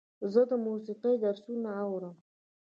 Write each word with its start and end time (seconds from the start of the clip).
زه 0.33 0.41
د 0.49 0.51
موسیقۍ 0.65 1.15
درسونه 1.23 1.69
اورم. 1.87 2.15